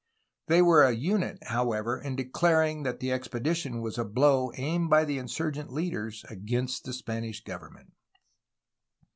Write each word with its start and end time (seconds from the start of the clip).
They 0.47 0.63
were 0.63 0.81
a 0.81 0.93
unit, 0.95 1.37
however, 1.43 2.01
in 2.01 2.15
declaring 2.15 2.81
that 2.81 3.01
the 3.01 3.09
expe 3.09 3.39
dition 3.43 3.83
was 3.83 3.99
a 3.99 4.03
blow 4.03 4.51
aimed 4.55 4.89
by 4.89 5.05
the 5.05 5.19
insurgent 5.19 5.71
leaders 5.71 6.25
against 6.27 6.85
the 6.85 6.93
Spanish 6.93 7.43
government. 7.43 7.91